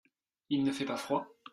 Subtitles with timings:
[0.49, 1.27] Il ne fait pas froid?